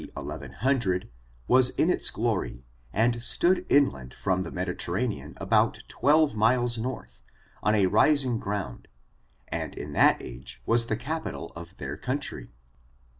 [0.15, 1.11] 1100,
[1.47, 7.21] was in its glory, and stood inland from the Mediterranean about twelve miles north,
[7.61, 8.87] on a rising ground,
[9.49, 12.51] and in that age was the capital of iheir country.